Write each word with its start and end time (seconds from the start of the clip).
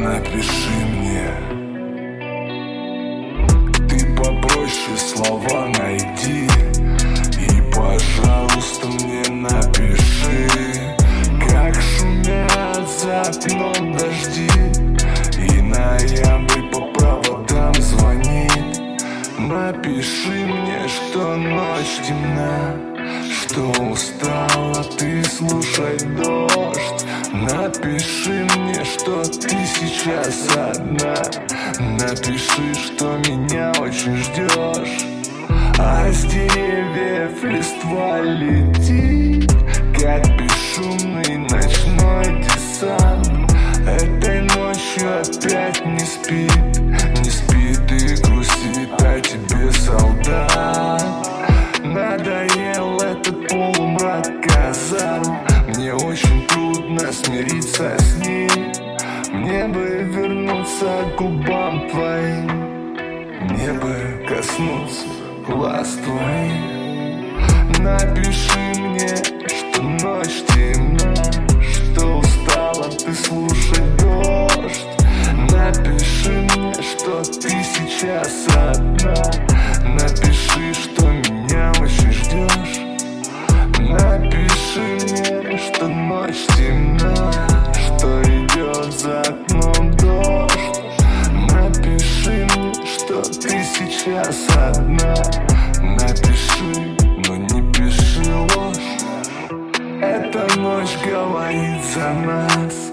напиши 0.00 0.70
мне. 0.96 1.30
Ты 3.88 4.16
попроще 4.16 4.96
слова 4.96 5.68
найди 5.78 6.48
И, 7.38 7.62
пожалуйста, 7.74 8.86
мне 8.86 9.22
напиши. 9.28 10.48
Как 11.48 11.74
шумят 11.74 12.88
за 12.98 13.20
окном 13.22 13.96
дожди 13.96 14.50
И 15.38 15.60
ноябрь 15.60 16.70
по 16.72 16.80
проводам 16.92 17.74
звони. 17.74 18.48
Напиши 19.38 20.46
мне, 20.46 20.88
что 20.88 21.36
ночь 21.36 22.00
темна 22.06 22.74
Что 23.30 23.70
устала 23.82 24.84
ты 24.96 25.22
слушать 25.24 26.16
дождь 26.16 26.39
Напиши 27.40 28.46
мне, 28.56 28.84
что 28.84 29.22
ты 29.22 29.48
сейчас 29.64 30.46
одна. 30.54 31.14
Напиши, 31.78 32.74
что 32.74 33.16
меня 33.28 33.72
очень 33.80 34.16
ждешь 34.18 35.06
А 35.78 36.12
с 36.12 36.24
деревьев 36.24 37.42
листва 37.42 38.20
летит. 38.20 39.50
Как 39.98 40.22
бесшумный 40.36 41.38
ночной 41.38 42.44
десант. 42.44 43.50
Этой 43.86 44.42
ночью 44.42 45.20
опять 45.20 45.84
не 45.86 46.00
спит 46.00 46.69
смириться 58.00 58.04
с 58.04 58.16
ним 58.26 59.40
Мне 59.40 59.66
бы 59.68 60.02
вернуться 60.04 61.04
к 61.12 61.18
губам 61.18 61.88
твоим. 61.90 62.46
Мне 63.48 63.72
бы 63.72 64.26
коснуться 64.28 65.06
глаз 65.46 65.98
твоих. 66.04 66.80
Напиши 67.78 68.58
мне, 68.78 69.16
что 69.48 69.82
ночь 69.82 70.42
темна 70.48 71.14
Что 71.62 72.18
устала 72.18 72.90
ты 72.90 73.14
слушать 73.14 73.96
дождь 73.96 74.86
Напиши 75.50 76.30
мне, 76.30 76.74
что 76.82 77.22
ты 77.22 77.48
сейчас 77.48 78.46
одна. 78.54 79.14
Напиши, 79.82 80.74
что 80.74 81.06
меня 81.06 81.72
очень 81.80 82.12
ждешь. 82.12 82.80
Напиши 83.78 84.80
мне, 84.80 85.58
что 85.58 85.88
ночь 85.88 86.46
темна 86.56 86.89
ночь 100.90 101.04
говорит 101.04 101.84
за 101.94 102.12
нас. 102.12 102.92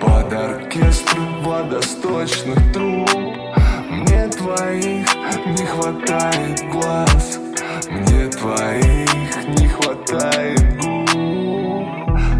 Под 0.00 0.32
оркестр 0.32 1.18
водосточных 1.42 2.72
труб. 2.72 3.10
Мне 3.90 4.28
твоих 4.28 5.06
не 5.46 5.66
хватает 5.66 6.62
глаз. 6.70 7.38
Мне 7.90 8.28
твоих 8.28 9.48
не 9.58 9.68
хватает 9.68 10.80
губ. 10.80 11.88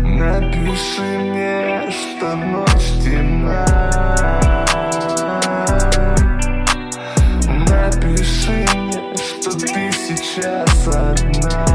Напиши 0.03 1.03
мне, 1.03 1.91
что 1.91 2.37
ночь 2.37 3.05
темна. 3.05 3.67
Напиши 7.69 8.67
мне, 8.75 9.17
что 9.17 9.59
ты 9.59 9.91
сейчас 9.93 10.89
одна 10.89 11.68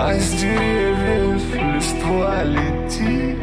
А 0.00 0.14
с 0.14 0.30
деревьев 0.30 1.42
листва 1.56 2.44
летит. 2.44 3.36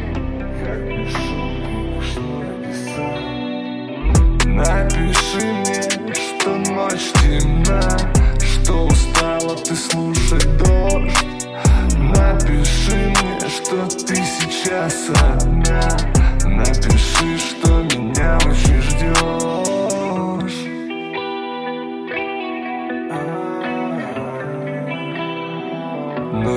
Как 0.64 0.80
бесшумный 0.88 1.96
ночной 1.96 2.48
десант 2.64 4.44
Напиши 4.46 5.44
мне, 5.52 6.14
что 6.14 6.56
ночь 6.72 7.12
темна 7.20 7.82
Что 8.40 8.86
устала 8.86 9.54
ты 9.54 9.76
слушать 9.76 10.48
дождь. 10.56 11.26
Напиши 11.98 12.96
мне, 12.96 13.38
что 13.50 13.86
ты 14.06 14.16
сейчас 14.16 15.10
одна. 15.10 15.82
Напиши, 16.42 17.36
что 17.38 17.65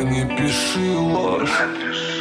не 0.03 0.25
пиши 0.25 0.95
ложь. 0.95 2.18